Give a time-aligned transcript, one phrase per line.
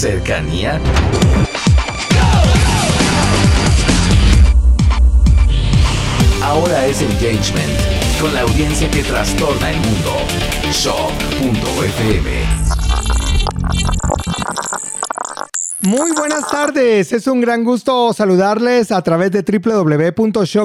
[0.00, 0.80] ¿Cercanía?
[6.42, 10.16] Ahora es engagement, con la audiencia que trastorna el mundo.
[10.72, 12.30] Shock.fm
[15.82, 20.58] muy buenas tardes, es un gran gusto saludarles a través de www.shock.fm.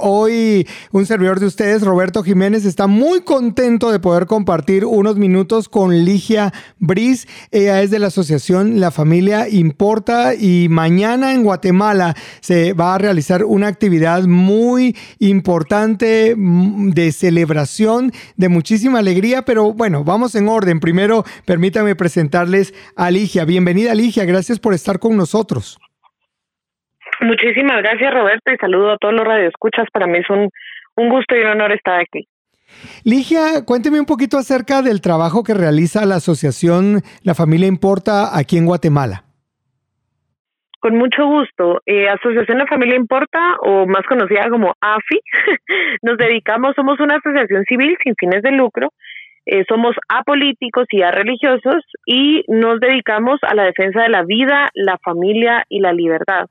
[0.00, 5.68] Hoy un servidor de ustedes, Roberto Jiménez, está muy contento de poder compartir unos minutos
[5.68, 7.28] con Ligia Briz.
[7.52, 12.98] Ella es de la asociación La Familia Importa y mañana en Guatemala se va a
[12.98, 20.48] realizar una actividad muy importante mm, de celebración, de muchísima alegría, pero bueno, vamos en
[20.48, 20.80] orden.
[20.80, 23.44] Primero, permítame presentarles a Ligia.
[23.44, 25.78] Bienvenida Ligia, gracias por estar con nosotros.
[27.20, 29.86] Muchísimas gracias, Roberto, y saludo a todos los radioescuchas.
[29.92, 30.48] Para mí es un,
[30.96, 32.28] un gusto y un honor estar aquí.
[33.04, 38.56] Ligia, cuénteme un poquito acerca del trabajo que realiza la asociación La Familia Importa aquí
[38.56, 39.24] en Guatemala.
[40.80, 41.80] Con mucho gusto.
[41.86, 45.20] Eh, asociación La Familia Importa, o más conocida como AFI,
[46.02, 48.92] nos dedicamos, somos una asociación civil sin fines de lucro
[49.46, 54.96] eh, somos apolíticos y religiosos y nos dedicamos a la defensa de la vida, la
[55.04, 56.46] familia y la libertad.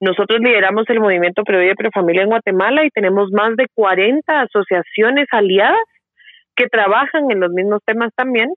[0.00, 4.40] Nosotros lideramos el movimiento Pro Vida Pro Familia en Guatemala y tenemos más de 40
[4.42, 5.82] asociaciones aliadas
[6.54, 8.50] que trabajan en los mismos temas también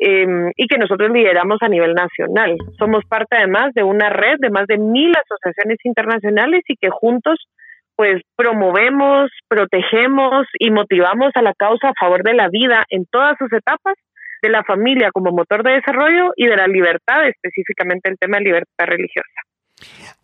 [0.00, 2.56] em, y que nosotros lideramos a nivel nacional.
[2.78, 7.38] Somos parte además de una red de más de mil asociaciones internacionales y que juntos
[7.98, 13.36] pues promovemos, protegemos y motivamos a la causa a favor de la vida en todas
[13.36, 13.94] sus etapas,
[14.40, 18.44] de la familia como motor de desarrollo y de la libertad, específicamente el tema de
[18.44, 19.47] libertad religiosa.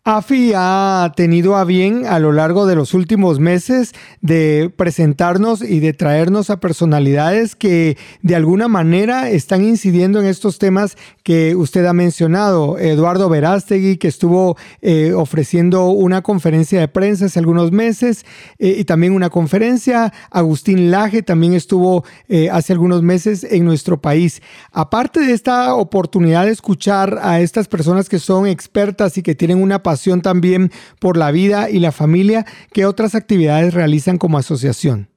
[0.07, 5.79] AFI ha tenido a bien a lo largo de los últimos meses de presentarnos y
[5.79, 11.87] de traernos a personalidades que de alguna manera están incidiendo en estos temas que usted
[11.87, 12.77] ha mencionado.
[12.77, 18.27] Eduardo Verástegui, que estuvo eh, ofreciendo una conferencia de prensa hace algunos meses
[18.59, 20.13] eh, y también una conferencia.
[20.29, 24.43] Agustín Laje también estuvo eh, hace algunos meses en nuestro país.
[24.71, 29.44] Aparte de esta oportunidad de escuchar a estas personas que son expertas y que tienen
[29.53, 30.69] una pasión también
[30.99, 32.45] por la vida y la familia.
[32.73, 35.09] ¿Qué otras actividades realizan como asociación?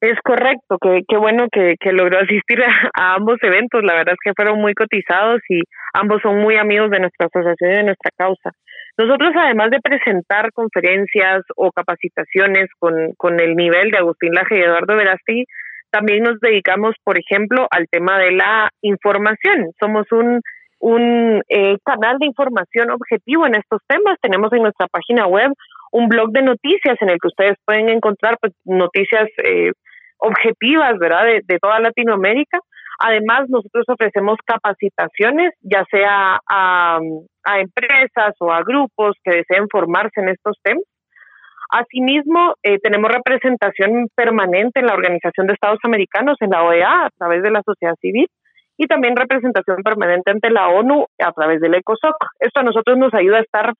[0.00, 2.62] Es correcto, qué bueno que, logró asistir
[2.94, 3.82] a, ambos eventos.
[3.84, 5.60] La verdad es que fueron muy cotizados y
[5.92, 8.50] ambos son muy amigos de nuestra asociación y de nuestra causa.
[8.96, 14.62] Nosotros, además de presentar conferencias o capacitaciones con, con el nivel de Agustín Laje y
[14.62, 15.44] Eduardo Verasti,
[15.90, 19.72] también nos dedicamos, por ejemplo, al tema de la información.
[19.78, 20.40] Somos un
[20.80, 24.18] un eh, canal de información objetivo en estos temas.
[24.20, 25.52] Tenemos en nuestra página web
[25.92, 29.72] un blog de noticias en el que ustedes pueden encontrar pues, noticias eh,
[30.18, 32.58] objetivas, ¿verdad?, de, toda Latinoamérica.
[32.98, 36.98] Además, nosotros ofrecemos capacitaciones, ya sea a,
[37.58, 40.84] empresas o a grupos que deseen formarse en estos temas.
[41.70, 47.10] Asimismo, eh, tenemos representación permanente en la Organización de Estados Americanos, en la OEA, a
[47.16, 48.26] través de la sociedad civil
[48.80, 52.16] y también representación permanente ante la ONU a través del ECOSOC.
[52.40, 53.74] Esto a nosotros nos ayuda a estar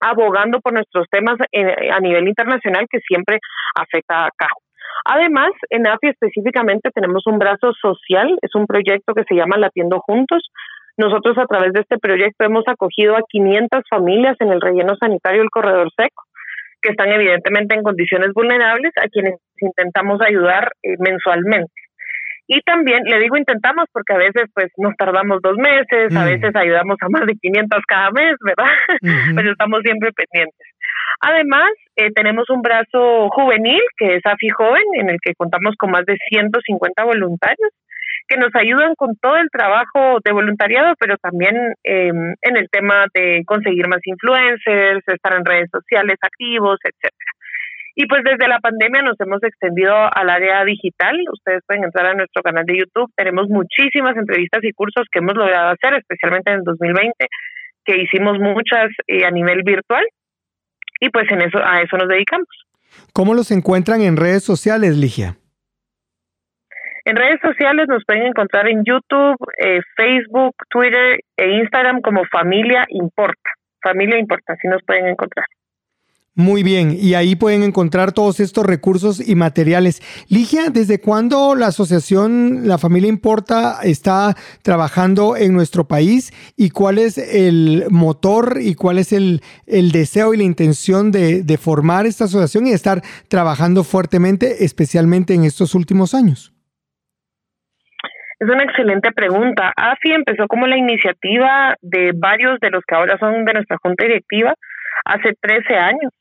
[0.00, 3.40] abogando por nuestros temas a nivel internacional que siempre
[3.74, 4.46] afecta acá.
[5.04, 9.98] Además, en AFI específicamente tenemos un brazo social, es un proyecto que se llama Latiendo
[9.98, 10.48] Juntos.
[10.96, 15.40] Nosotros a través de este proyecto hemos acogido a 500 familias en el relleno sanitario
[15.40, 16.22] del corredor seco,
[16.80, 21.85] que están evidentemente en condiciones vulnerables, a quienes intentamos ayudar eh, mensualmente.
[22.48, 26.24] Y también, le digo intentamos porque a veces pues nos tardamos dos meses, a mm.
[26.24, 28.72] veces ayudamos a más de 500 cada mes, ¿verdad?
[29.34, 30.66] Pero estamos siempre pendientes.
[31.20, 35.90] Además, eh, tenemos un brazo juvenil que es AFI Joven, en el que contamos con
[35.90, 37.70] más de 150 voluntarios
[38.28, 43.06] que nos ayudan con todo el trabajo de voluntariado, pero también em, en el tema
[43.14, 47.35] de conseguir más influencers, estar en redes sociales activos, etcétera.
[47.98, 51.16] Y pues desde la pandemia nos hemos extendido al área digital.
[51.32, 53.10] Ustedes pueden entrar a nuestro canal de YouTube.
[53.16, 57.14] Tenemos muchísimas entrevistas y cursos que hemos logrado hacer, especialmente en el 2020,
[57.86, 60.04] que hicimos muchas eh, a nivel virtual.
[61.00, 62.48] Y pues en eso, a eso nos dedicamos.
[63.14, 65.36] ¿Cómo los encuentran en redes sociales, Ligia?
[67.06, 72.84] En redes sociales nos pueden encontrar en YouTube, eh, Facebook, Twitter e Instagram como Familia
[72.90, 73.50] Importa.
[73.82, 75.46] Familia Importa, así nos pueden encontrar.
[76.38, 80.02] Muy bien, y ahí pueden encontrar todos estos recursos y materiales.
[80.28, 86.98] Ligia, ¿desde cuándo la asociación La Familia Importa está trabajando en nuestro país y cuál
[86.98, 92.24] es el motor y cuál es el, deseo y la intención de, de formar esta
[92.24, 96.52] asociación y estar trabajando fuertemente, especialmente en estos últimos años?
[98.38, 99.72] Es una excelente pregunta.
[99.74, 104.04] AFI empezó como la iniciativa de varios de los que ahora son de nuestra junta
[104.04, 104.52] directiva
[105.06, 106.12] hace 13 años.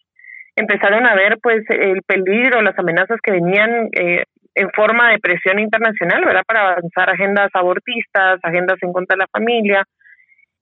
[0.55, 4.23] Empezaron a ver pues el peligro, las amenazas que venían eh,
[4.55, 6.43] en forma de presión internacional, ¿verdad?
[6.47, 9.83] Para avanzar agendas abortistas, agendas en contra de la familia.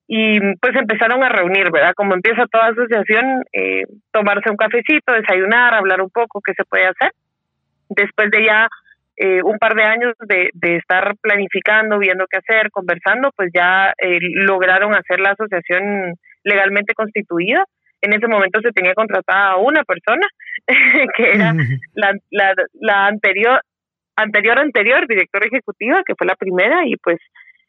[0.06, 1.94] Y pues empezaron a reunir, ¿verdad?
[1.94, 6.86] Como empieza toda asociación, eh, tomarse un cafecito, desayunar, hablar un poco qué se puede
[6.86, 7.12] hacer.
[7.88, 8.68] Después de ya
[9.16, 13.92] eh, un par de años de, de, estar planificando, viendo qué hacer, conversando, pues ya
[13.98, 17.64] eh, lograron hacer la asociación legalmente constituida.
[18.04, 20.26] En ese momento se tenía contratada a una persona,
[21.16, 21.54] que era
[21.94, 23.60] la, la, la anterior,
[24.16, 27.18] anterior, anterior directora ejecutiva, que fue la primera, y pues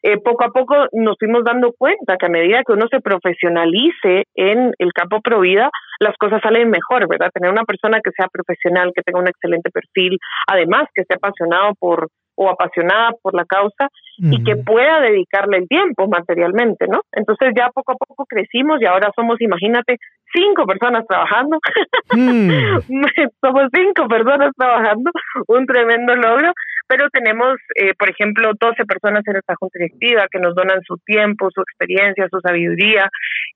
[0.02, 4.24] eh, poco a poco nos fuimos dando cuenta que a medida que uno se profesionalice
[4.34, 7.30] en el campo Provida, las cosas salen mejor, ¿verdad?
[7.32, 11.74] Tener una persona que sea profesional, que tenga un excelente perfil, además que esté apasionado
[11.80, 13.88] por o apasionada por la causa
[14.18, 17.02] y que pueda dedicarle el tiempo materialmente, ¿no?
[17.12, 19.98] Entonces ya poco a poco crecimos y ahora somos, imagínate,
[20.32, 21.58] cinco personas trabajando.
[22.12, 22.50] Mm.
[23.40, 25.10] somos cinco personas trabajando,
[25.48, 26.52] un tremendo logro
[26.88, 30.96] pero tenemos, eh, por ejemplo, 12 personas en nuestra junta directiva que nos donan su
[31.04, 33.08] tiempo, su experiencia, su sabiduría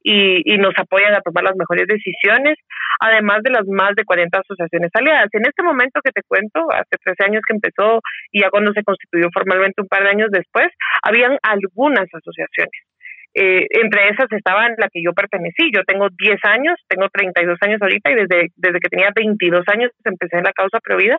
[0.02, 2.58] y, y nos apoyan a tomar las mejores decisiones,
[3.00, 5.28] además de las más de 40 asociaciones aliadas.
[5.32, 8.00] En este momento que te cuento, hace 13 años que empezó
[8.32, 10.68] y ya cuando se constituyó formalmente un par de años después,
[11.02, 12.89] habían algunas asociaciones.
[13.34, 15.70] Eh, entre esas estaba en la que yo pertenecí.
[15.72, 19.90] Yo tengo 10 años, tengo 32 años ahorita y desde, desde que tenía 22 años
[20.04, 21.16] empecé en la causa Provida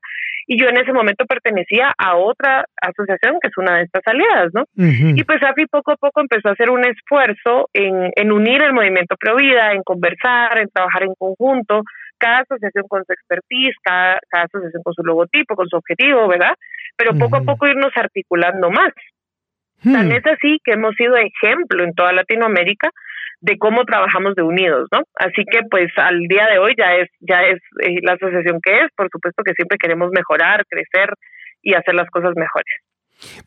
[0.48, 4.50] y yo en ese momento pertenecía a otra asociación que es una de estas aliadas,
[4.54, 4.66] ¿no?
[4.76, 8.74] Y pues AFI poco a poco empezó a hacer un esfuerzo en, en unir el
[8.74, 11.84] movimiento Provida, en conversar, en trabajar en conjunto,
[12.18, 16.56] cada asociación con su expertise, cada, cada asociación con su logotipo, con su objetivo, ¿verdad?
[16.98, 18.94] Pero poco a poco irnos articulando más.
[19.84, 20.12] Tan hmm.
[20.12, 22.90] es así que hemos sido ejemplo en toda Latinoamérica
[23.42, 25.02] de cómo trabajamos de unidos, ¿no?
[25.16, 28.74] Así que pues al día de hoy ya es ya es eh, la asociación que
[28.74, 31.10] es, por supuesto que siempre queremos mejorar, crecer
[31.64, 32.91] y hacer las cosas mejores.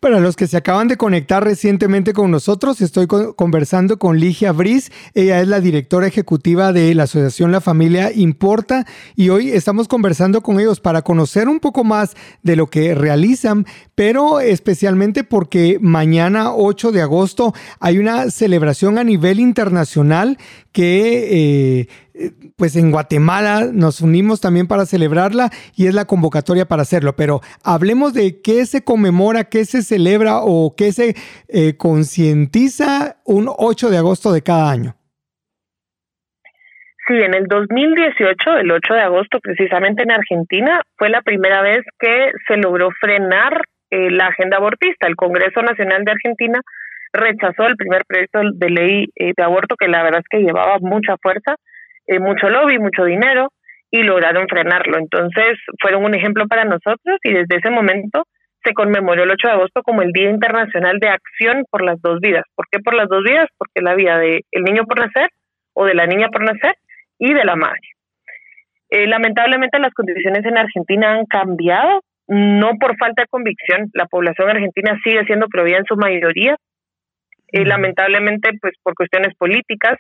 [0.00, 4.90] Para los que se acaban de conectar recientemente con nosotros, estoy conversando con Ligia Briz.
[5.14, 8.86] Ella es la directora ejecutiva de la Asociación La Familia Importa
[9.16, 13.66] y hoy estamos conversando con ellos para conocer un poco más de lo que realizan,
[13.94, 20.38] pero especialmente porque mañana 8 de agosto hay una celebración a nivel internacional
[20.72, 21.80] que...
[21.80, 21.88] Eh,
[22.56, 27.14] pues en Guatemala nos unimos también para celebrarla y es la convocatoria para hacerlo.
[27.16, 31.14] Pero hablemos de qué se conmemora, qué se celebra o qué se
[31.48, 34.94] eh, concientiza un 8 de agosto de cada año.
[37.06, 41.80] Sí, en el 2018, el 8 de agosto, precisamente en Argentina, fue la primera vez
[41.98, 45.06] que se logró frenar eh, la agenda abortista.
[45.06, 46.60] El Congreso Nacional de Argentina
[47.12, 50.78] rechazó el primer proyecto de ley eh, de aborto que la verdad es que llevaba
[50.80, 51.56] mucha fuerza
[52.06, 53.48] eh, mucho lobby, mucho dinero
[53.90, 54.98] y lograron frenarlo.
[54.98, 58.24] Entonces fueron un ejemplo para nosotros y desde ese momento
[58.64, 62.18] se conmemoró el 8 de agosto como el Día Internacional de Acción por las dos
[62.20, 62.44] vidas.
[62.54, 63.48] ¿Por qué por las dos vidas?
[63.58, 65.28] Porque la vida del niño por nacer
[65.74, 66.74] o de la niña por nacer
[67.18, 67.80] y de la madre.
[68.90, 74.50] Eh, lamentablemente las condiciones en Argentina han cambiado, no por falta de convicción, la población
[74.50, 76.56] argentina sigue siendo provida en su mayoría,
[77.52, 79.98] eh, lamentablemente pues por cuestiones políticas,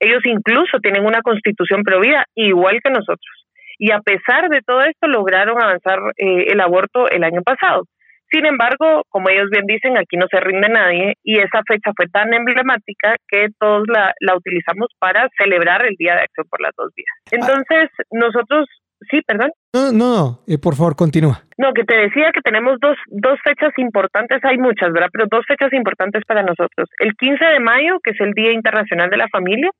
[0.00, 3.46] ellos incluso tienen una constitución provida igual que nosotros.
[3.78, 7.84] Y a pesar de todo esto, lograron avanzar eh, el aborto el año pasado.
[8.30, 12.06] Sin embargo, como ellos bien dicen, aquí no se rinde nadie y esa fecha fue
[12.08, 16.72] tan emblemática que todos la, la utilizamos para celebrar el Día de Acción por las
[16.76, 17.06] dos vías.
[17.30, 18.66] Entonces, nosotros
[19.10, 19.50] Sí, perdón.
[19.76, 21.44] No, no, eh, por favor, continúa.
[21.58, 25.10] No, que te decía que tenemos dos, dos fechas importantes, hay muchas, ¿verdad?
[25.12, 26.88] Pero dos fechas importantes para nosotros.
[26.98, 29.70] El 15 de mayo, que es el Día Internacional de la Familia,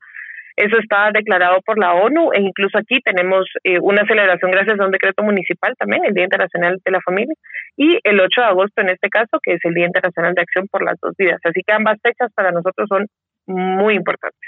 [0.55, 4.85] eso está declarado por la ONU e incluso aquí tenemos eh, una celebración gracias a
[4.85, 7.35] un decreto municipal también, el Día Internacional de la Familia,
[7.79, 10.67] y el 8 de agosto en este caso, que es el Día Internacional de Acción
[10.71, 11.41] por las Dos Vidas.
[11.43, 13.07] Así que ambas fechas para nosotros son
[13.47, 14.41] muy importantes.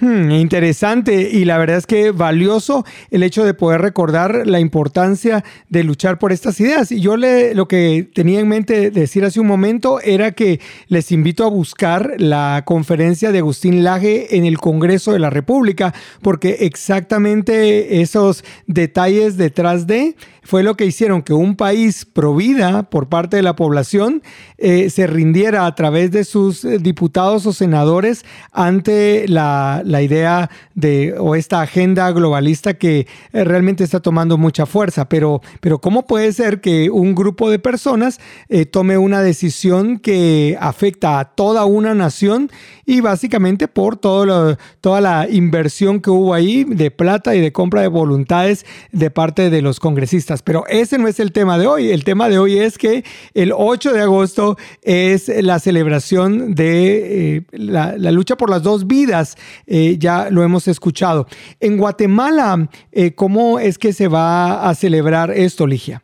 [0.00, 5.44] Hmm, interesante y la verdad es que valioso el hecho de poder recordar la importancia
[5.68, 6.90] de luchar por estas ideas.
[6.90, 11.12] Y yo le, lo que tenía en mente decir hace un momento era que les
[11.12, 15.92] invito a buscar la conferencia de Agustín Laje en el Congreso de la República,
[16.22, 23.08] porque exactamente esos detalles detrás de fue lo que hicieron que un país provida por
[23.08, 24.22] parte de la población
[24.58, 31.14] eh, se rindiera a través de sus diputados o senadores ante la la idea de
[31.18, 35.08] o esta agenda globalista que eh, realmente está tomando mucha fuerza.
[35.08, 40.56] Pero, pero ¿cómo puede ser que un grupo de personas eh, tome una decisión que
[40.60, 42.50] afecta a toda una nación
[42.90, 47.82] y básicamente por todo toda la inversión que hubo ahí de plata y de compra
[47.82, 50.42] de voluntades de parte de los congresistas?
[50.42, 51.90] Pero ese no es el tema de hoy.
[51.90, 57.42] El tema de hoy es que el 8 de agosto es la celebración de eh,
[57.52, 59.36] la, lucha por las dos vidas.
[59.68, 61.28] Eh, ya lo hemos escuchado.
[61.60, 66.02] En Guatemala, eh, ¿cómo es que se va a celebrar esto, Ligia?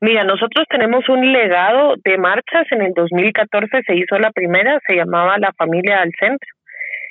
[0.00, 2.66] Mira, nosotros tenemos un legado de marchas.
[2.70, 6.48] En el 2014 se hizo la primera, se llamaba La Familia al Centro.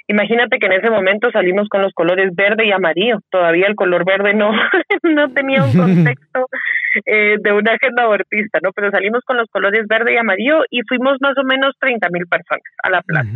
[0.08, 3.18] Imagínate que en ese momento salimos con los colores verde y amarillo.
[3.32, 4.52] Todavía el color verde no,
[5.04, 6.48] no tenía un contexto
[7.06, 8.72] eh, de una agenda abortista, ¿no?
[8.72, 12.28] Pero salimos con los colores verde y amarillo y fuimos más o menos 30 mil
[12.28, 13.32] personas a la plaza.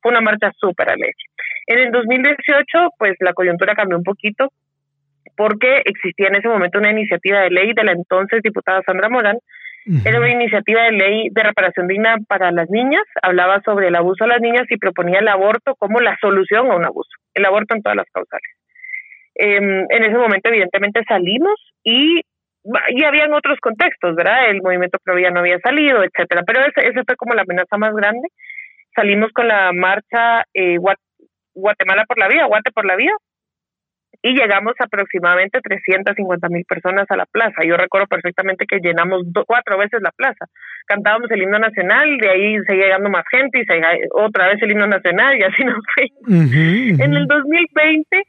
[0.00, 1.14] Fue una marcha súper alegre.
[1.66, 4.48] En el 2018, pues la coyuntura cambió un poquito
[5.36, 9.38] porque existía en ese momento una iniciativa de ley de la entonces diputada Sandra Morán
[10.04, 14.24] era una iniciativa de ley de reparación digna para las niñas, hablaba sobre el abuso
[14.24, 17.74] a las niñas y proponía el aborto como la solución a un abuso, el aborto
[17.74, 18.48] en todas las causales.
[19.34, 22.20] Em, en ese momento, evidentemente, salimos y,
[22.90, 24.50] y habían otros contextos, ¿verdad?
[24.50, 27.92] El movimiento pro no había salido, etcétera, pero ese, ese fue como la amenaza más
[27.92, 28.28] grande.
[28.94, 30.76] Salimos con la marcha eh,
[31.54, 33.14] Guatemala por la vía, Guate por la vía,
[34.22, 37.64] y llegamos aproximadamente 350 mil personas a la plaza.
[37.66, 40.46] Yo recuerdo perfectamente que llenamos cuatro veces la plaza.
[40.86, 44.70] Cantábamos el himno nacional, de ahí seguía llegando más gente y seguía otra vez el
[44.70, 46.06] himno nacional y así nos fue.
[47.04, 48.22] En el 2020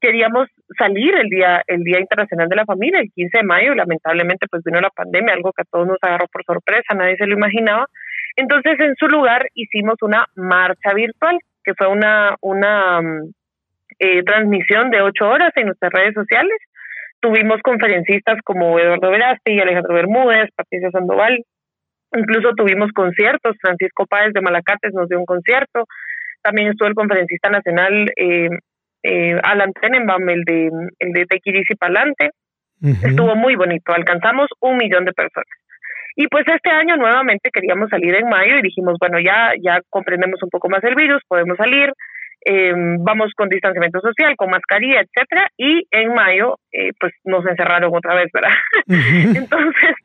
[0.00, 4.46] queríamos salir el día el día internacional de la familia el 15 de mayo lamentablemente
[4.50, 7.34] pues vino la pandemia algo que a todos nos agarró por sorpresa nadie se lo
[7.34, 7.86] imaginaba
[8.36, 13.32] entonces en su lugar hicimos una marcha virtual que fue una una mm,
[13.98, 16.56] eh, transmisión de ocho horas en nuestras redes sociales.
[17.20, 21.42] Tuvimos conferencistas como Eduardo Verasti, Alejandro Bermúdez, Patricia Sandoval.
[22.14, 23.56] Incluso tuvimos conciertos.
[23.60, 25.84] Francisco Páez de Malacates nos dio un concierto.
[26.42, 28.48] También estuvo el conferencista nacional eh,
[29.02, 32.30] eh, Alan Tenenbaum, el de, el de Tequiris y Palante.
[32.82, 33.92] Estuvo muy bonito.
[33.92, 35.48] Alcanzamos un millón de personas.
[36.14, 40.42] Y pues este año nuevamente queríamos salir en mayo y dijimos, bueno, ya, ya comprendemos
[40.42, 41.92] un poco más el virus, podemos salir,
[42.48, 47.92] eh, vamos con distanciamiento social, con mascarilla, etcétera, y en mayo eh, pues nos encerraron
[47.92, 48.54] otra vez, ¿verdad?
[49.36, 49.96] Entonces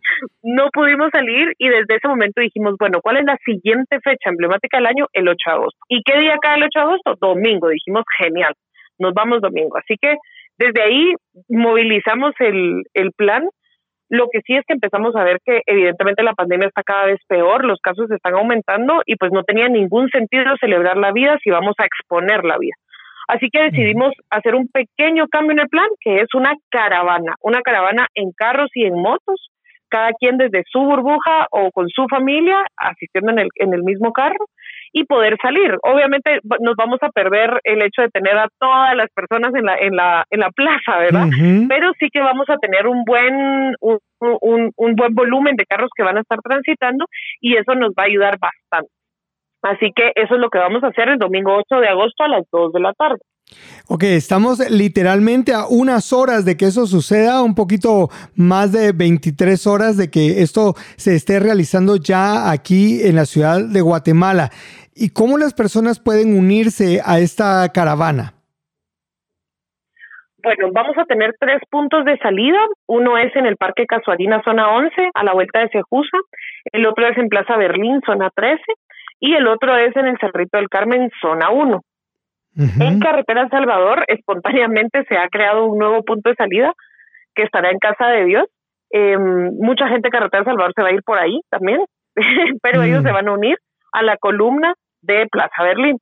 [0.42, 4.78] no pudimos salir y desde ese momento dijimos, bueno, ¿cuál es la siguiente fecha emblemática
[4.78, 5.06] del año?
[5.14, 5.80] El 8 de agosto.
[5.88, 7.16] ¿Y qué día cae el 8 de agosto?
[7.22, 7.70] Domingo.
[7.70, 8.56] Dijimos, genial,
[8.98, 9.78] nos vamos domingo.
[9.78, 10.16] Así que
[10.58, 11.14] desde ahí
[11.48, 13.48] movilizamos el, el plan
[14.12, 17.20] lo que sí es que empezamos a ver que evidentemente la pandemia está cada vez
[17.30, 21.50] peor, los casos están aumentando y pues no tenía ningún sentido celebrar la vida si
[21.50, 22.76] vamos a exponer la vida.
[23.30, 27.62] Así que decidimos hacer un pequeño cambio en el plan, que es una caravana, una
[27.62, 29.50] caravana en carros y en motos,
[29.88, 34.12] cada quien desde su burbuja o con su familia, asistiendo en el, en el mismo
[34.12, 34.46] carro,
[34.94, 35.78] y poder salir.
[35.84, 39.76] Obviamente nos vamos a perder el hecho de tener a todas las personas en la
[39.78, 41.28] en la en la plaza, ¿verdad?
[41.70, 45.90] Pero sí que vamos a tener un buen un, un, un buen volumen de carros
[45.96, 47.06] que van a estar transitando
[47.40, 48.92] y eso nos va a ayudar bastante.
[49.62, 52.28] Así que eso es lo que vamos a hacer el domingo 8 de agosto a
[52.28, 53.20] las 2 de la tarde.
[53.88, 59.68] Ok, estamos literalmente a unas horas de que eso suceda, un poquito más de 23
[59.68, 64.50] horas de que esto se esté realizando ya aquí en la ciudad de Guatemala.
[64.96, 68.34] ¿Y cómo las personas pueden unirse a esta caravana?
[70.44, 72.58] Bueno, vamos a tener tres puntos de salida.
[72.88, 76.18] Uno es en el Parque Casuarina, zona 11, a la vuelta de Cejusa.
[76.72, 78.60] El otro es en Plaza Berlín, zona 13.
[79.20, 81.82] Y el otro es en el Cerrito del Carmen, zona 1.
[82.58, 86.74] En Carretera El Salvador, espontáneamente se ha creado un nuevo punto de salida
[87.34, 88.46] que estará en Casa de Dios.
[88.92, 91.82] Eh, mucha gente de Carretera El Salvador se va a ir por ahí también,
[92.62, 93.58] pero ellos se van a unir
[93.94, 95.98] a la columna de Plaza Berlín.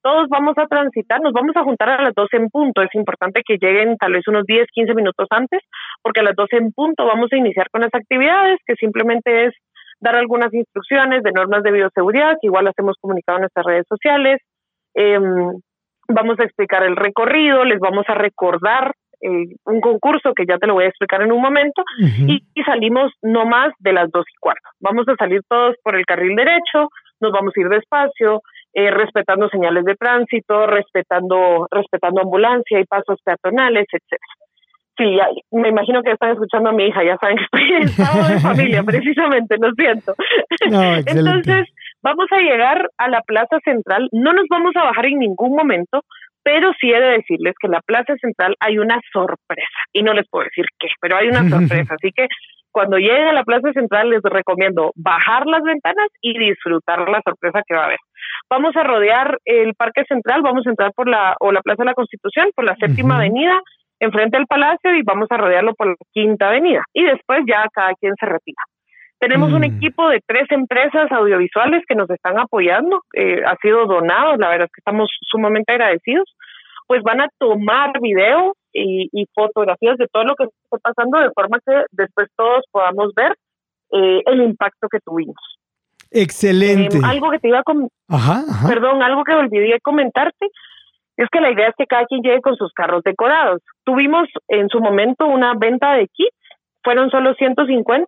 [0.00, 2.82] Todos vamos a transitar, nos vamos a juntar a las 12 en punto.
[2.82, 5.60] Es importante que lleguen tal vez unos 10, 15 minutos antes,
[6.02, 9.54] porque a las 12 en punto vamos a iniciar con las actividades, que simplemente es
[10.00, 13.86] dar algunas instrucciones de normas de bioseguridad, que igual las hemos comunicado en nuestras redes
[13.88, 14.40] sociales.
[14.94, 15.18] Eh,
[16.08, 20.66] vamos a explicar el recorrido, les vamos a recordar eh, un concurso que ya te
[20.66, 24.36] lo voy a explicar en un momento y, salimos no más de las dos y
[24.38, 24.68] cuarto.
[24.80, 26.88] Vamos a salir todos por el carril derecho,
[27.20, 28.42] nos vamos a ir despacio,
[28.74, 34.34] eh, respetando señales de tránsito, respetando, respetando ambulancia y pasos peatonales, etcétera.
[34.98, 35.16] Sí,
[35.52, 38.40] me imagino que están escuchando a mi hija, ya saben que estoy en estado de
[38.40, 40.14] familia, precisamente, lo siento.
[40.60, 41.68] Entonces,
[42.02, 46.02] Vamos a llegar a la Plaza Central, no nos vamos a bajar en ningún momento,
[46.42, 50.14] pero sí he de decirles que en la Plaza Central hay una sorpresa, y no
[50.14, 52.26] les puedo decir qué, pero hay una sorpresa, así que
[52.70, 57.62] cuando lleguen a la Plaza Central les recomiendo bajar las ventanas y disfrutar la sorpresa
[57.66, 57.98] que va a haber.
[58.48, 61.86] Vamos a rodear el Parque Central, vamos a entrar por la o la Plaza de
[61.86, 63.60] la Constitución, por la Séptima Avenida,
[64.00, 67.94] enfrente al Palacio y vamos a rodearlo por la Quinta Avenida y después ya cada
[67.94, 68.62] quien se retira.
[69.18, 69.76] Tenemos un mm.
[69.76, 74.66] equipo de tres empresas audiovisuales que nos están apoyando, eh, ha sido donado, la verdad
[74.66, 76.32] es que estamos sumamente agradecidos,
[76.86, 81.58] pues van a tomar video y, fotografías de todo lo que está pasando de forma
[81.66, 83.34] que después todos podamos ver
[83.90, 85.36] eh, el impacto que tuvimos.
[86.10, 86.96] Excelente.
[86.96, 90.46] Em, algo que te iba a Perdón, algo que olvidé comentarte
[91.16, 93.60] es que la idea es que cada quien llegue con sus carros decorados.
[93.84, 96.36] Tuvimos en su momento una venta de kits,
[96.84, 98.06] fueron solo 150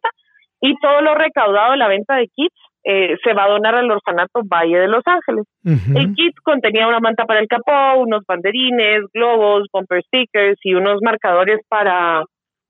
[0.61, 3.91] y todo lo recaudado de la venta de kits eh, se va a donar al
[3.91, 5.45] orfanato Valle de Los Ángeles.
[5.65, 11.01] El kit contenía una manta para el capó, unos banderines, globos, bumper stickers y unos
[11.03, 12.25] marcadores para,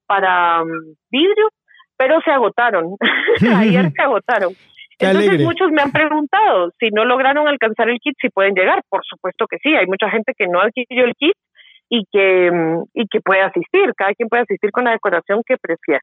[0.07, 0.69] para um,
[1.11, 1.49] vidrio,
[1.97, 2.97] pero se agotaron.
[3.57, 4.53] Ayer se agotaron.
[4.99, 8.83] Entonces muchos me han preguntado si no lograron alcanzar el kit, si pueden llegar.
[8.89, 11.35] Por supuesto que sí, hay mucha gente que no adquirió el kit
[11.89, 13.93] y que, um, y que puede asistir.
[13.97, 16.03] Cada quien puede asistir con la decoración que prefiera.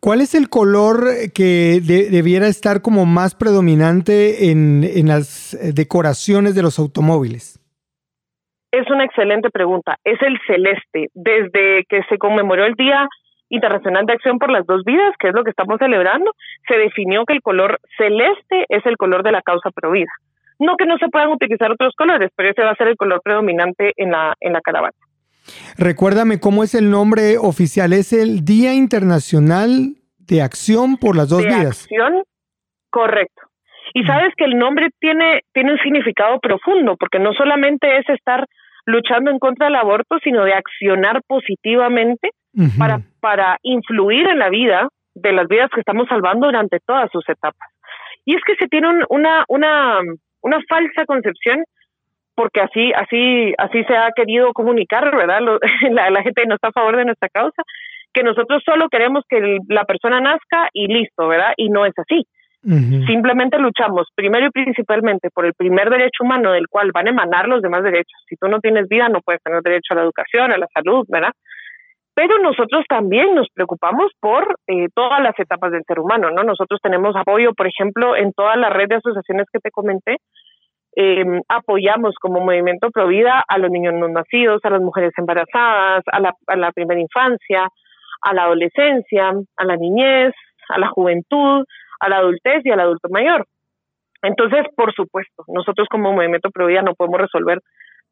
[0.00, 1.04] ¿Cuál es el color
[1.34, 7.60] que debiera estar como más predominante en, en, las decoraciones de los automóviles?
[8.70, 9.96] Es una excelente pregunta.
[10.04, 11.08] Es el celeste.
[11.14, 13.06] Desde que se conmemoró el Día
[13.48, 16.32] Internacional de Acción por las Dos Vidas, que es lo que estamos celebrando,
[16.66, 20.10] se definió que el color celeste es el color de la causa provida.
[20.58, 23.20] No que no se puedan utilizar otros colores, pero ese va a ser el color
[23.22, 24.94] predominante en la, en la caravana.
[25.76, 27.92] Recuérdame cómo es el nombre oficial.
[27.92, 31.82] Es el Día Internacional de Acción por las Dos de Vidas.
[31.82, 32.22] Acción,
[32.90, 33.42] correcto.
[33.92, 34.06] Y mm.
[34.06, 38.46] sabes que el nombre tiene, tiene un significado profundo, porque no solamente es estar
[38.86, 42.30] luchando en contra del aborto, sino de accionar positivamente
[42.78, 47.26] para, para influir en la vida de las vidas que estamos salvando durante todas sus
[47.28, 47.68] etapas.
[48.24, 50.00] Y es que se tiene una, una,
[50.42, 51.64] una falsa concepción
[52.34, 55.40] porque así, así, así se ha querido comunicar, ¿verdad?
[55.90, 57.62] la, la, gente no está a favor de nuestra causa,
[58.12, 61.52] que nosotros solo queremos que la persona nazca y listo, ¿verdad?
[61.56, 62.26] Y no es así.
[63.06, 67.46] Simplemente luchamos primero y principalmente por el primer derecho humano del cual van a emanar
[67.46, 68.18] los demás derechos.
[68.26, 71.04] Si tú no tienes vida, no puedes tener derecho a la educación, a la salud,
[71.08, 71.32] ¿verdad?
[72.14, 76.42] Pero nosotros también nos preocupamos por eh, todas las etapas del ser humano, ¿no?
[76.42, 80.16] Nosotros tenemos apoyo, por ejemplo, en toda la red de asociaciones que te comenté,
[80.96, 86.20] eh, apoyamos como Movimiento Provida a los niños no nacidos, a las mujeres embarazadas, a
[86.20, 87.68] la, a la primera infancia,
[88.22, 90.32] a la adolescencia, a la niñez,
[90.68, 91.64] a la juventud,
[92.00, 93.46] a la adultez y al adulto mayor.
[94.22, 97.60] Entonces, por supuesto, nosotros como Movimiento Provida no podemos resolver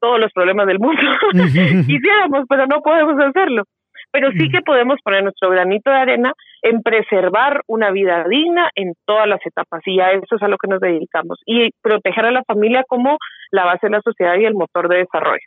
[0.00, 1.00] todos los problemas del mundo.
[1.86, 3.64] Quisiéramos, pero no podemos hacerlo
[4.12, 8.92] pero sí que podemos poner nuestro granito de arena en preservar una vida digna en
[9.04, 12.30] todas las etapas y a eso es a lo que nos dedicamos y proteger a
[12.30, 13.16] la familia como
[13.50, 15.42] la base de la sociedad y el motor de desarrollo.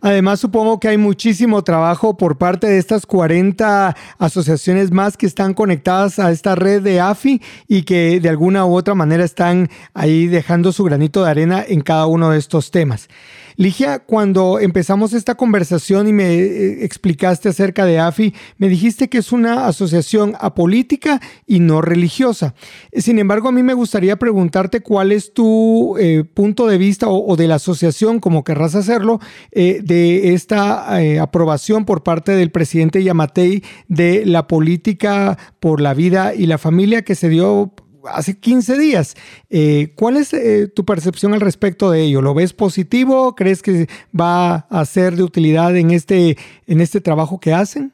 [0.00, 5.54] Además, supongo que hay muchísimo trabajo por parte de estas 40 asociaciones más que están
[5.54, 10.26] conectadas a esta red de AFI y que de alguna u otra manera están ahí
[10.26, 13.08] dejando su granito de arena en cada uno de estos temas.
[13.56, 19.18] Ligia, cuando empezamos esta conversación y me eh, explicaste acerca de AFI, me dijiste que
[19.18, 22.54] es una asociación apolítica y no religiosa.
[22.92, 27.36] Sin embargo, a mí me gustaría preguntarte cuál es tu eh, punto de vista o,
[27.36, 29.20] de la asociación, como querrás hacerlo,
[29.52, 36.34] eh, de esta aprobación por parte del presidente Yamatei de la política por la vida
[36.34, 37.72] y la familia que se dio
[38.12, 39.14] hace 15 días.
[39.50, 42.22] Eh, ¿Cuál es eh, tu percepción al respecto de ello?
[42.22, 43.34] ¿Lo ves positivo?
[43.34, 43.86] ¿Crees que
[44.18, 46.36] va a ser de utilidad en este,
[46.66, 47.92] en este trabajo que hacen?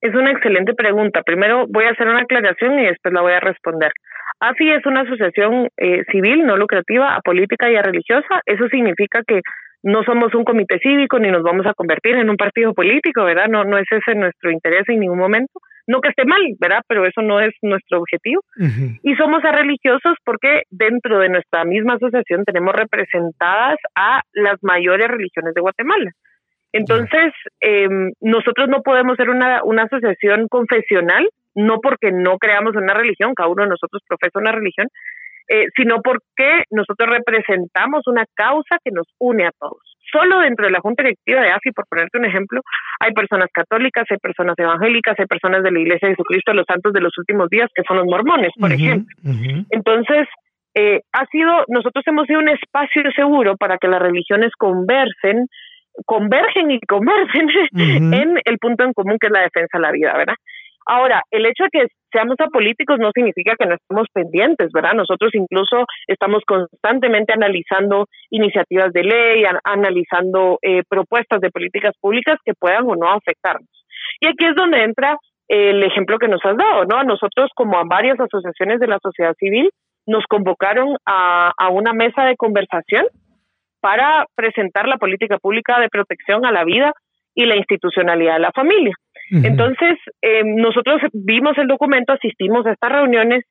[0.00, 1.22] Es una excelente pregunta.
[1.22, 3.90] Primero voy a hacer una aclaración y después la voy a responder.
[4.40, 8.40] AFI es una asociación eh, civil, no lucrativa, apolítica y religiosa.
[8.46, 9.40] Eso significa que
[9.82, 13.48] no somos un comité cívico ni nos vamos a convertir en un partido político, ¿verdad?
[13.48, 15.58] No, no es ese nuestro interés en ningún momento.
[15.88, 16.82] No que esté mal, ¿verdad?
[16.86, 18.42] Pero eso no es nuestro objetivo.
[19.02, 25.54] Y somos religiosos porque dentro de nuestra misma asociación tenemos representadas a las mayores religiones
[25.54, 26.12] de Guatemala.
[26.72, 32.92] Entonces, em, nosotros no podemos ser una, una asociación confesional, no porque no creamos una
[32.92, 34.88] religión, cada uno de nosotros profesa una religión,
[35.48, 39.96] eh, sino porque nosotros representamos una causa que nos une a todos.
[40.12, 42.60] Solo dentro de la Junta Directiva de AFI, por ponerte un ejemplo,
[43.00, 46.66] hay personas católicas, hay personas evangélicas, hay personas de la Iglesia de Jesucristo de los
[46.66, 49.14] Santos de los Últimos Días, que son los mormones, por ejemplo.
[49.70, 50.26] Entonces,
[50.74, 55.46] eh, ha sido, nosotros hemos sido un espacio seguro para que las religiones conversen,
[56.06, 57.48] convergen y conversen
[58.14, 60.36] en el punto en común que es la defensa de la vida, ¿verdad?
[60.86, 64.94] Ahora, el hecho de que seamos apolíticos no significa que no estemos pendientes, ¿verdad?
[64.94, 72.54] Nosotros incluso estamos constantemente analizando iniciativas de ley, analizando eh, propuestas de políticas públicas que
[72.58, 73.68] puedan o no afectarnos.
[74.20, 75.16] Y aquí es donde entra
[75.48, 77.02] el ejemplo que nos has dado, ¿no?
[77.04, 79.70] Nosotros, como a varias asociaciones de la sociedad civil,
[80.06, 83.06] nos convocaron a, a una mesa de conversación
[83.80, 86.92] para presentar la política pública de protección a la vida
[87.34, 88.92] y la institucionalidad de la familia.
[89.30, 93.44] Entonces, eh, nosotros vimos el documento, asistimos a estas reuniones,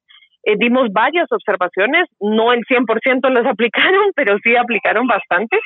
[0.44, 5.60] eh, dimos varias observaciones, no el 100% las aplicaron, pero sí aplicaron bastantes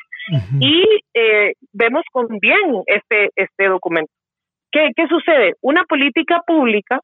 [0.60, 4.12] y eh, vemos con bien este, este documento.
[4.72, 5.54] ¿Qué, ¿Qué sucede?
[5.62, 7.00] Una política pública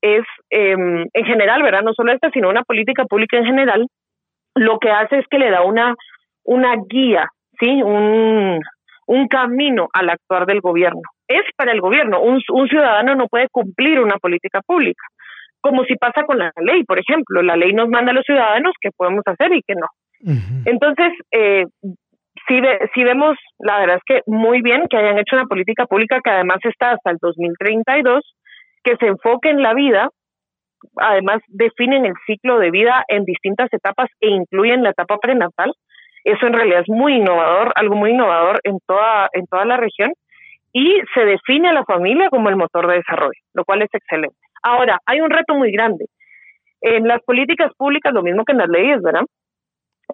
[0.00, 1.82] es, em, en general, ¿verdad?
[1.82, 3.86] No solo esta, sino una política pública en general,
[4.54, 5.94] lo que hace es que le da una,
[6.44, 7.82] una guía, ¿sí?
[7.82, 8.60] Un,
[9.06, 11.02] un camino al actuar del gobierno.
[11.28, 12.20] Es para el gobierno.
[12.20, 15.04] Un, ciudadano no puede cumplir una política pública,
[15.60, 17.42] como si pasa con la ley, por ejemplo.
[17.42, 19.86] La ley nos manda a los ciudadanos qué podemos hacer y qué no.
[20.64, 21.64] Entonces, eh,
[22.48, 22.60] si,
[22.94, 26.30] si vemos, la verdad es que muy bien que hayan hecho una política pública que
[26.30, 28.22] además está hasta el 2032,
[28.82, 30.08] que se enfoque en la vida,
[30.96, 35.72] además definen el ciclo de vida en distintas etapas e incluyen la etapa prenatal,
[36.24, 40.12] eso en realidad es muy innovador, algo muy innovador en toda, en toda la región
[40.74, 44.36] y se define a la familia como el motor de desarrollo, lo cual es excelente.
[44.60, 46.06] Ahora, hay un reto muy grande.
[46.80, 49.22] En las políticas públicas, lo mismo que en las leyes, ¿verdad?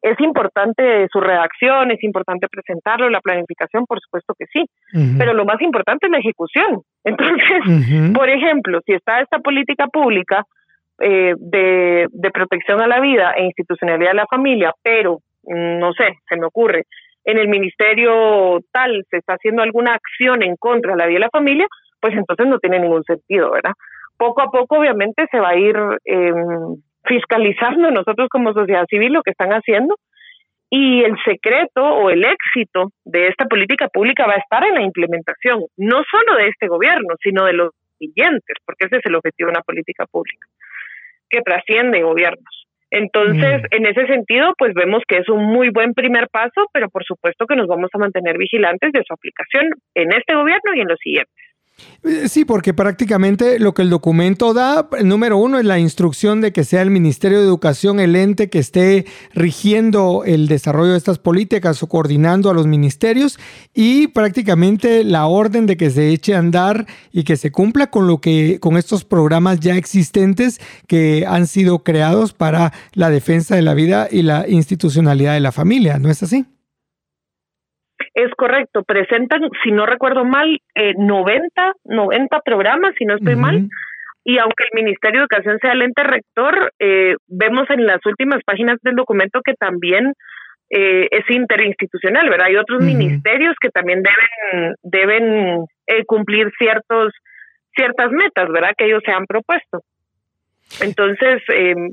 [0.02, 4.64] Es importante su redacción, es importante presentarlo, la planificación, por supuesto que sí,
[5.18, 6.82] pero lo más importante es la ejecución.
[7.04, 10.44] Entonces, por ejemplo, si está esta política pública
[11.00, 16.18] eh, de, de protección a la vida e institucionalidad de la familia, pero no sé,
[16.28, 16.84] se me ocurre,
[17.24, 21.24] en el ministerio tal se está haciendo alguna acción en contra de la vida de
[21.26, 21.66] la familia,
[22.00, 23.72] pues entonces no tiene ningún sentido, ¿verdad?
[24.16, 29.22] Poco a poco, obviamente, se va a ir em, fiscalizando nosotros como sociedad civil lo
[29.22, 29.96] que están haciendo
[30.70, 34.82] y el secreto o el éxito de esta política pública va a estar en la
[34.82, 39.48] implementación, no solo de este gobierno, sino de los siguientes, porque ese es el objetivo
[39.48, 40.46] de una política pública,
[41.28, 42.59] que trasciende gobiernos.
[42.90, 43.74] Entonces, mm.
[43.74, 47.46] en ese sentido, pues vemos que es un muy buen primer paso, pero por supuesto
[47.46, 50.98] que nos vamos a mantener vigilantes de su aplicación en este gobierno y en los
[50.98, 51.49] siguientes.
[52.02, 56.50] Eh, sí, porque prácticamente lo que el documento da, número uno, es la instrucción de
[56.50, 61.18] que sea el Ministerio de Educación el ente que esté rigiendo el desarrollo de estas
[61.18, 63.38] políticas o coordinando a los ministerios
[63.74, 68.06] y prácticamente la orden de que se eche a andar y que se cumpla con
[68.06, 73.62] lo que con estos programas ya existentes que han sido creados para la defensa de
[73.62, 76.46] la vida y la institucionalidad de la familia, ¿no es así?
[78.14, 83.68] Es correcto, presentan, si no recuerdo mal, eh, 90, 90 programas, si no estoy mal,
[84.24, 88.42] y aunque el Ministerio de Educación sea el ente rector, eh, vemos en las últimas
[88.44, 90.12] páginas del documento que también
[90.68, 92.46] eh, es interinstitucional, ¿verdad?
[92.48, 97.12] Hay otros ministerios que también deben, deben eh, cumplir ciertos,
[97.74, 98.74] ciertas metas, ¿verdad?
[98.76, 99.80] Que ellos se han propuesto.
[100.80, 101.42] Entonces,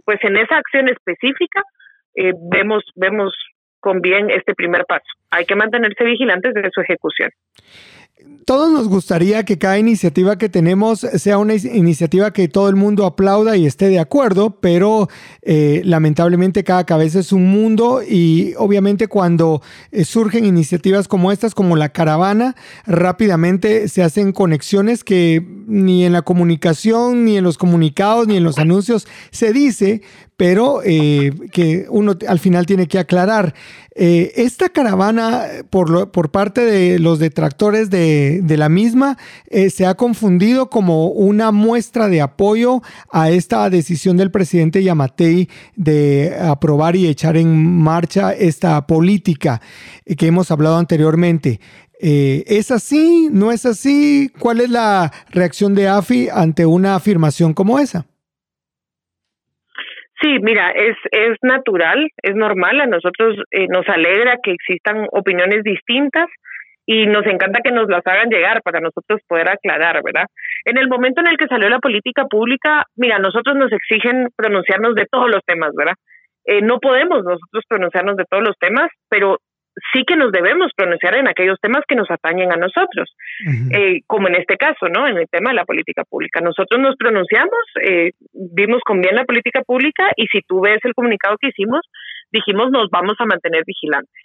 [0.05, 1.63] pues en esa acción específica,
[2.51, 3.33] vemos, vemos
[3.95, 5.05] bien este primer paso.
[5.29, 7.31] Hay que mantenerse vigilantes de su ejecución.
[8.45, 13.05] Todos nos gustaría que cada iniciativa que tenemos sea una iniciativa que todo el mundo
[13.05, 15.09] aplauda y esté de acuerdo, pero
[15.41, 21.53] eh, lamentablemente cada cabeza es un mundo y obviamente cuando eh, surgen iniciativas como estas,
[21.53, 27.57] como la caravana, rápidamente se hacen conexiones que ni en la comunicación, ni en los
[27.57, 30.01] comunicados, ni en los anuncios se dice,
[30.37, 33.55] pero eh, que uno al final tiene que aclarar.
[33.95, 39.95] Eh, esta caravana, por, por parte de los detractores de, la misma, eh, se ha
[39.95, 47.07] confundido como una muestra de apoyo a esta decisión del presidente Yamatei de aprobar y
[47.07, 49.59] echar en marcha esta política
[50.05, 51.59] que hemos hablado anteriormente.
[51.99, 53.27] ¿Es así?
[53.31, 54.31] ¿No es así?
[54.37, 58.05] ¿Cuál es la reacción de AFI ante una afirmación como esa?
[60.21, 65.63] Sí, mira, es, es natural, es normal, a nosotros eh, nos alegra que existan opiniones
[65.63, 66.27] distintas
[66.87, 70.25] y nos encanta que nos las hagan llegar para nosotros poder aclarar, ¿verdad?
[70.65, 74.95] En el momento en el que salió la política pública, mira, nosotros nos exigen pronunciarnos
[74.95, 75.95] de todos los temas, ¿verdad?
[76.45, 79.37] Eh, no podemos nosotros pronunciarnos de todos los temas, pero
[79.93, 83.15] sí que nos debemos pronunciar en aquellos temas que nos atañen a nosotros,
[83.71, 85.07] eh, como en este caso, ¿no?
[85.07, 86.41] En el tema de la política pública.
[86.41, 90.93] Nosotros nos pronunciamos, eh, vimos con bien la política pública y si tú ves el
[90.93, 91.81] comunicado que hicimos,
[92.31, 94.23] dijimos nos vamos a mantener vigilantes.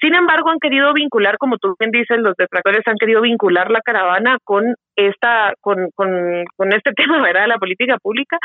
[0.00, 3.82] Sin embargo, han querido vincular, como tú bien dices, los detractores han querido vincular la
[3.82, 7.42] caravana con esta, con, con, con este tema, ¿verdad?
[7.42, 8.38] De la política pública.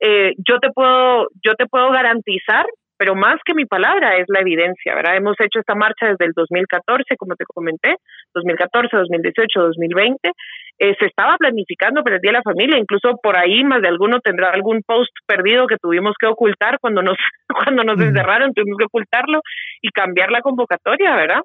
[0.00, 2.66] Eh, yo te puedo, yo te puedo garantizar
[3.02, 5.16] pero más que mi palabra es la evidencia, ¿verdad?
[5.16, 7.96] Hemos hecho esta marcha desde el 2014, como te comenté,
[8.32, 10.30] 2014, 2018, 2020.
[10.78, 14.20] se estaba planificando para el Día de la Familia, incluso por ahí más de alguno
[14.20, 17.16] tendrá algún post perdido que tuvimos que ocultar cuando nos,
[17.48, 19.40] cuando nos encerraron, tuvimos que ocultarlo
[19.80, 21.40] y cambiar la convocatoria, ¿verdad?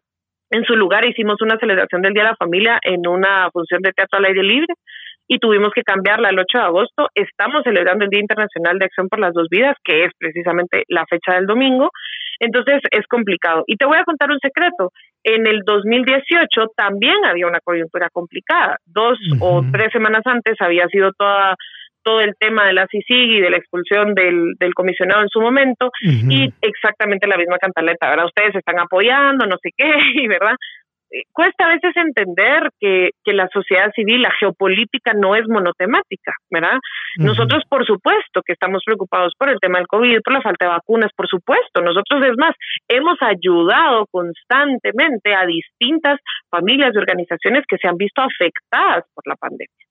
[0.51, 3.93] En su lugar hicimos una celebración del Día de la Familia en una función de
[3.93, 4.75] teatro al aire libre
[5.27, 7.07] y tuvimos que cambiarla el 8 de agosto.
[7.13, 11.05] Estamos celebrando el Día Internacional de Acción por las Dos Vidas, que es precisamente la
[11.05, 11.91] fecha del domingo.
[12.39, 13.63] Entonces es complicado.
[13.67, 14.91] Y te voy a contar un secreto.
[15.23, 18.77] En el 2018 también había una coyuntura complicada.
[18.85, 21.55] Dos o tres semanas antes había sido toda
[22.03, 25.41] todo el tema de la CICIG y de la expulsión del, del comisionado en su
[25.41, 28.27] momento y exactamente la misma cantaleta, ¿verdad?
[28.27, 30.55] Ustedes están apoyando, no sé qué, y ¿verdad?
[31.11, 36.33] Eh, cuesta a veces entender que, que, la sociedad civil, la geopolítica no es monotemática,
[36.49, 36.77] ¿verdad?
[37.17, 40.71] Nosotros, por supuesto, que estamos preocupados por el tema del COVID, por la falta de
[40.71, 41.81] vacunas, por supuesto.
[41.81, 42.55] Nosotros, es más,
[42.87, 49.35] hemos ayudado constantemente a distintas familias y organizaciones que se han visto afectadas por la
[49.35, 49.87] pandemia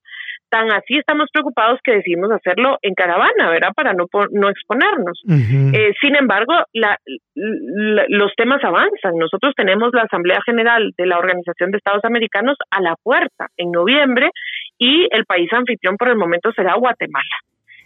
[0.48, 3.70] tan así estamos preocupados que decidimos hacerlo en caravana, ¿verdad?
[3.74, 5.22] Para no, no exponernos.
[5.28, 6.98] Eh, sin embargo, la,
[7.34, 9.16] los temas avanzan.
[9.18, 13.72] Nosotros tenemos la Asamblea General de la Organización de Estados Americanos a la puerta en
[13.72, 14.30] noviembre
[14.78, 17.24] y el país anfitrión por el momento será Guatemala.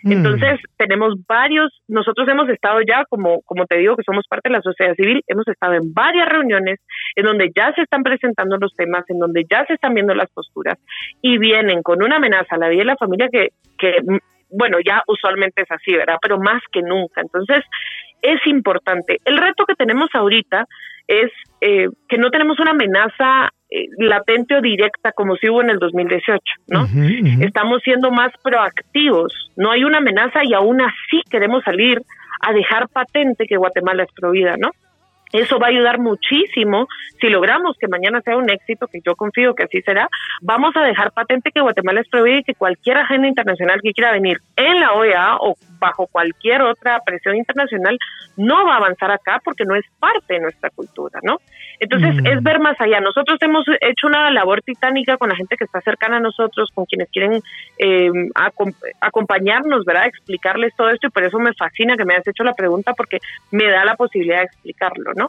[0.02, 0.12] Mm.
[0.12, 4.56] Entonces, tenemos varios, nosotros hemos estado ya, como, como te digo, que somos parte de
[4.56, 6.80] la sociedad civil, hemos estado en varias reuniones
[7.16, 10.30] en donde ya se están presentando los temas, en donde ya se están viendo las
[10.30, 10.78] posturas
[11.22, 13.96] y vienen con una amenaza a la vida y la familia que, que
[14.50, 16.16] bueno, ya usualmente es así, ¿verdad?
[16.20, 17.20] Pero más que nunca.
[17.20, 17.64] Entonces,
[18.22, 19.18] es importante.
[19.24, 20.66] El reto que tenemos ahorita
[21.06, 23.50] es eh, que no tenemos una amenaza
[23.98, 26.88] latente o directa como si hubo en el 2018, ¿no?
[27.40, 32.02] Estamos siendo más proactivos, no hay una amenaza y aún así queremos salir
[32.40, 34.70] a dejar patente que Guatemala es provida, ¿no?
[35.32, 36.88] Eso va a ayudar muchísimo
[37.20, 40.08] si logramos que mañana sea un éxito, que yo confío que así será.
[40.40, 44.12] Vamos a dejar patente que Guatemala es provida y que cualquier agenda internacional que quiera
[44.12, 47.98] venir en la OEA o bajo cualquier otra presión internacional
[48.36, 51.38] no va a avanzar acá porque no es parte de nuestra cultura, ¿no?
[51.78, 53.00] Entonces, es ver más allá.
[53.00, 56.84] Nosotros hemos hecho una labor titánica con la gente que está cercana a nosotros, con
[56.84, 57.40] quienes quieren
[57.78, 58.10] eh,
[59.00, 60.06] acompañarnos, ¿verdad?
[60.06, 63.18] Explicarles todo esto y por eso me fascina que me hayas hecho la pregunta porque
[63.50, 65.19] me da la posibilidad de explicarlo, ¿no?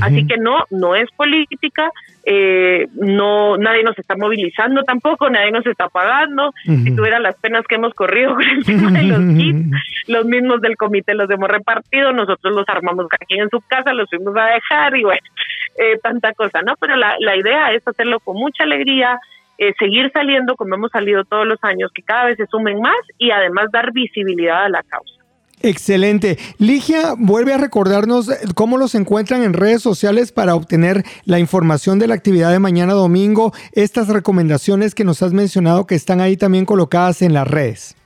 [0.00, 1.90] Así que no, no es política,
[2.24, 6.52] eh, no, nadie nos está movilizando tampoco, nadie nos está pagando.
[6.64, 9.70] Si tuvieran las penas que hemos corrido con el tema de los kits,
[10.06, 14.08] los mismos del comité los hemos repartido, nosotros los armamos aquí en su casa, los
[14.08, 15.26] fuimos a dejar y bueno,
[15.78, 16.74] eh, tanta cosa, ¿no?
[16.78, 19.18] Pero la, la idea es hacerlo con mucha alegría,
[19.58, 23.00] eh, seguir saliendo como hemos salido todos los años, que cada vez se sumen más
[23.18, 25.19] y además dar visibilidad a la causa.
[25.62, 26.38] Excelente.
[26.58, 32.06] Ligia, vuelve a recordarnos cómo los encuentran en redes sociales para obtener la información de
[32.06, 36.64] la actividad de mañana domingo, estas recomendaciones que nos has mencionado que están ahí también
[36.64, 37.96] colocadas en las redes.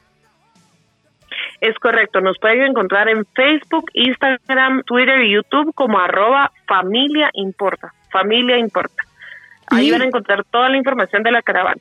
[1.61, 7.95] Es correcto, nos pueden encontrar en Facebook, Instagram, Twitter y YouTube como arroba familia importa,
[8.11, 9.03] familia importa.
[9.69, 11.81] Ahí van a encontrar toda la información de la caravana.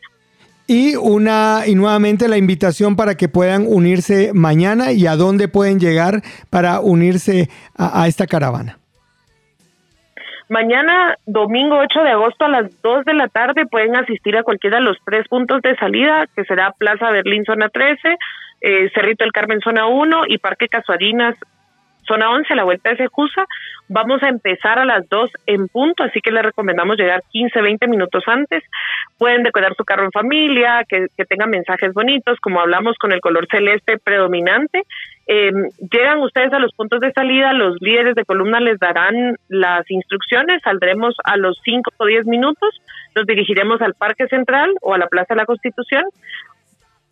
[0.67, 5.79] Y una y nuevamente la invitación para que puedan unirse mañana y a dónde pueden
[5.79, 8.77] llegar para unirse a, esta caravana.
[10.49, 14.77] Mañana, domingo 8 de agosto a las 2 de la tarde, pueden asistir a cualquiera
[14.77, 18.17] de los tres puntos de salida, que será Plaza Berlín, zona 13,
[18.61, 21.35] eh, Cerrito del Carmen, zona 1 y Parque Casuarinas,
[22.07, 23.45] zona 11, la vuelta de Secusa.
[23.89, 27.87] Vamos a empezar a las 2 en punto, así que les recomendamos llegar 15, 20
[27.87, 28.63] minutos antes.
[29.17, 33.21] Pueden decorar su carro en familia, que, que tengan mensajes bonitos, como hablamos con el
[33.21, 34.83] color celeste predominante.
[35.25, 35.51] Eh,
[35.91, 40.61] llegan ustedes a los puntos de salida, los líderes de columna les darán las instrucciones,
[40.63, 42.81] saldremos a los 5 o 10 minutos,
[43.15, 46.03] nos dirigiremos al Parque Central o a la Plaza de la Constitución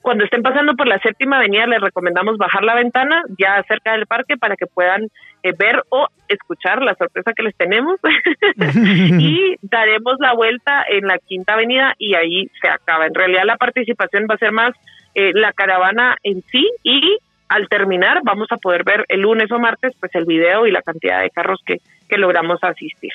[0.02, 4.08] cuando estén pasando por la séptima avenida, les recomendamos bajar la ventana ya cerca del
[4.08, 5.04] parque para que puedan
[5.44, 8.00] eh, ver o escuchar la sorpresa que les tenemos.
[9.20, 13.06] y daremos la vuelta en la quinta avenida y ahí se acaba.
[13.06, 14.74] En realidad la participación va a ser más
[15.14, 17.18] eh, la caravana en sí y
[17.50, 20.82] al terminar vamos a poder ver el lunes o martes pues el video y la
[20.82, 21.80] cantidad de carros que,
[22.12, 23.12] que logramos asistir.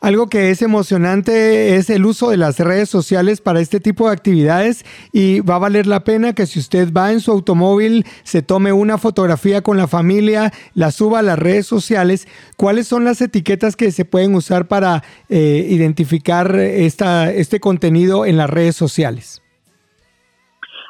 [0.00, 4.14] Algo que es emocionante es el uso de las redes sociales para este tipo de
[4.14, 8.40] actividades y va a valer la pena que si usted va en su automóvil, se
[8.40, 12.26] tome una fotografía con la familia, la suba a las redes sociales.
[12.56, 18.38] ¿Cuáles son las etiquetas que se pueden usar para eh, identificar esta, este contenido en
[18.38, 19.42] las redes sociales?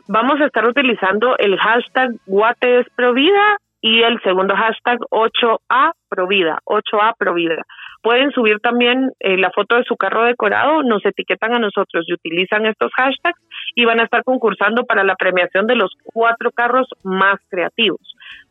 [0.06, 7.62] Vamos a estar utilizando el hashtag GuatesProvida y el segundo hashtag 8A Provida, 8A Provida.
[8.02, 12.14] Pueden subir también eh, la foto de su carro decorado, nos etiquetan a nosotros y
[12.14, 13.40] utilizan estos hashtags
[13.74, 18.00] y van a estar concursando para la premiación de los cuatro carros más creativos.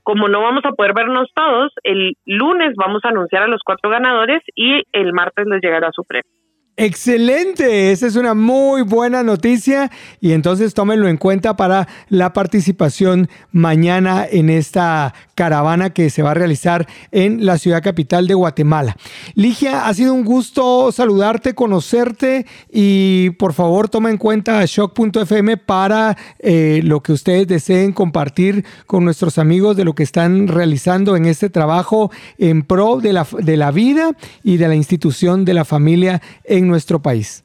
[0.03, 3.89] Como no vamos a poder vernos todos, el lunes vamos a anunciar a los cuatro
[3.89, 6.38] ganadores y el martes les llegará su premio.
[6.81, 13.27] Excelente, esa es una muy buena noticia y entonces tómenlo en cuenta para la participación
[13.51, 18.95] mañana en esta caravana que se va a realizar en la ciudad capital de Guatemala.
[19.35, 26.15] Ligia, ha sido un gusto saludarte, conocerte y por favor toma en cuenta shock.fm para
[26.39, 31.25] eh, lo que ustedes deseen compartir con nuestros amigos de lo que están realizando en
[31.25, 34.11] este trabajo en pro de la, de la vida
[34.43, 37.43] y de la institución de la familia en nuestro país.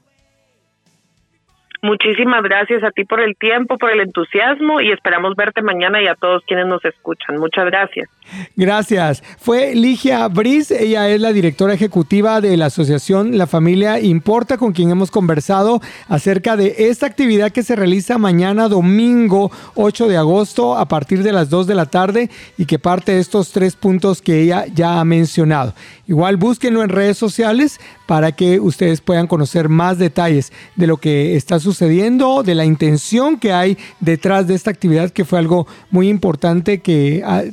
[1.85, 6.07] Muchísimas gracias a ti por el tiempo, por el entusiasmo y esperamos verte mañana y
[6.07, 7.37] a todos quienes nos escuchan.
[7.37, 8.09] Muchas gracias.
[8.57, 9.23] Gracias.
[9.39, 14.73] Fue Ligia Briz, ella es la directora ejecutiva de la asociación La Familia Importa, con
[14.73, 20.77] quien hemos conversado acerca de esta actividad que se realiza mañana domingo 8 de agosto
[20.77, 24.23] a partir de las 2 de la tarde y que parte de estos tres puntos
[24.23, 25.75] que ella ya ha mencionado.
[26.07, 31.37] Igual búsquenlo en redes sociales para que ustedes puedan conocer más detalles de lo que
[31.37, 36.09] está sucediendo, de la intención que hay detrás de esta actividad, que fue algo muy
[36.09, 37.45] importante que ah,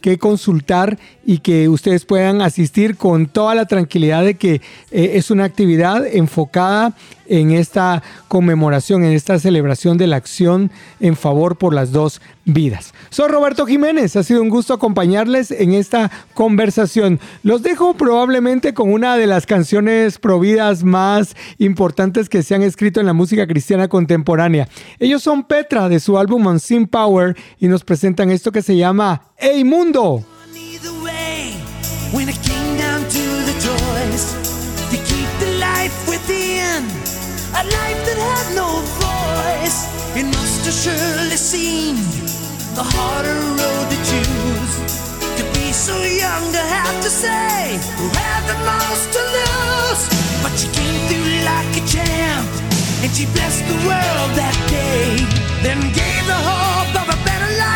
[0.00, 4.54] que consultar y que ustedes puedan asistir con toda la tranquilidad de que
[4.90, 6.94] eh, es una actividad enfocada
[7.28, 12.94] en esta conmemoración, en esta celebración de la acción en favor por las dos vidas.
[13.10, 17.20] Soy Roberto Jiménez, ha sido un gusto acompañarles en esta conversación.
[17.42, 23.00] Los dejo probablemente con una de las canciones providas más importantes que se han escrito
[23.00, 24.68] en la música cristiana contemporánea.
[24.98, 28.76] Ellos son Petra de su álbum On Sin Power y nos presentan esto que se
[28.76, 30.24] llama Hey Mundo.
[37.54, 39.86] a life that had no voice.
[40.18, 42.02] It must have surely seemed
[42.74, 44.74] the harder road to choose.
[45.38, 50.02] To be so young to have to say who had the most to lose.
[50.42, 52.50] But she came through like a champ,
[53.06, 55.22] and she blessed the world that day.
[55.62, 57.07] Then gave the hope of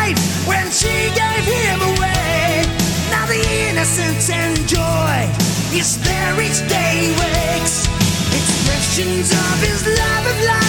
[0.03, 2.63] life when she gave him away.
[3.11, 5.17] Now the innocence and joy
[5.73, 7.87] is there each day he wakes.
[8.39, 10.62] Expressions of his love of life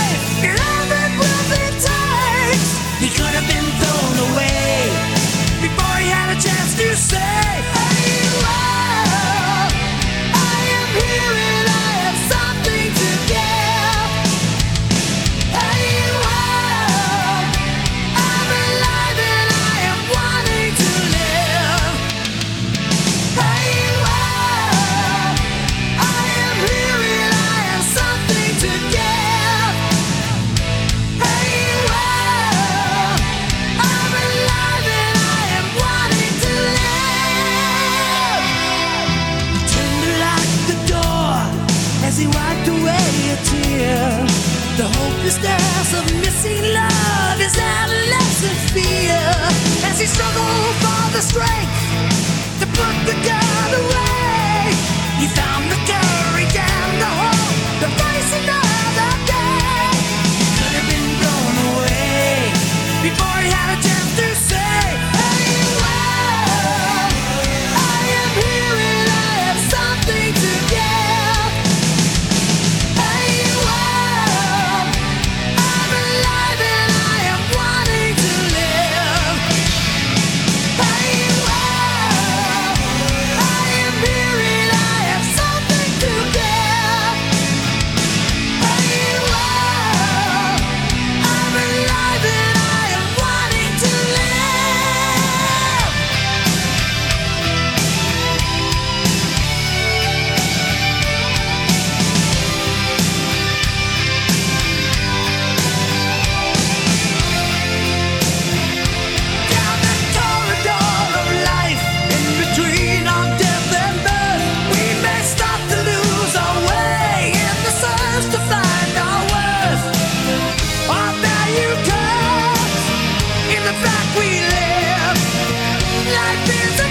[126.55, 126.84] Dreams